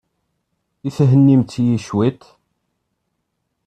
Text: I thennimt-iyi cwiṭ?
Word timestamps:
I 0.87 0.89
thennimt-iyi 0.97 1.77
cwiṭ? 1.85 2.21